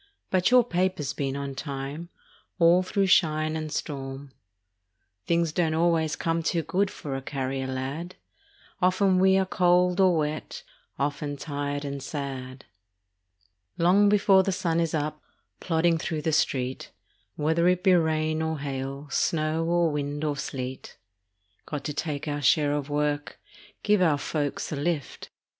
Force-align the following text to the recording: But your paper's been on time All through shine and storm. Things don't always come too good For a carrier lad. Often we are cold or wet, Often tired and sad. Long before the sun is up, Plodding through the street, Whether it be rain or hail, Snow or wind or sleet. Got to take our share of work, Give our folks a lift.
But 0.31 0.49
your 0.49 0.63
paper's 0.63 1.13
been 1.13 1.35
on 1.35 1.53
time 1.53 2.09
All 2.57 2.81
through 2.81 3.05
shine 3.05 3.55
and 3.55 3.71
storm. 3.71 4.31
Things 5.27 5.51
don't 5.51 5.75
always 5.75 6.15
come 6.15 6.41
too 6.41 6.63
good 6.63 6.89
For 6.89 7.15
a 7.15 7.21
carrier 7.21 7.67
lad. 7.67 8.15
Often 8.81 9.19
we 9.19 9.37
are 9.37 9.45
cold 9.45 9.99
or 9.99 10.17
wet, 10.17 10.63
Often 10.97 11.37
tired 11.37 11.85
and 11.85 12.01
sad. 12.01 12.65
Long 13.77 14.09
before 14.09 14.41
the 14.41 14.51
sun 14.51 14.79
is 14.79 14.95
up, 14.95 15.21
Plodding 15.59 15.99
through 15.99 16.23
the 16.23 16.31
street, 16.33 16.89
Whether 17.35 17.67
it 17.67 17.83
be 17.83 17.93
rain 17.93 18.41
or 18.41 18.57
hail, 18.57 19.07
Snow 19.11 19.63
or 19.65 19.91
wind 19.91 20.23
or 20.23 20.35
sleet. 20.35 20.97
Got 21.67 21.83
to 21.83 21.93
take 21.93 22.27
our 22.27 22.41
share 22.41 22.73
of 22.73 22.89
work, 22.89 23.39
Give 23.83 24.01
our 24.01 24.17
folks 24.17 24.71
a 24.71 24.75
lift. 24.75 25.29